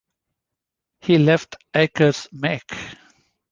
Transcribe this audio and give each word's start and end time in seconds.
He 1.01 1.19
left 1.19 1.57
Akers 1.75 2.27
Mek. 2.31 2.63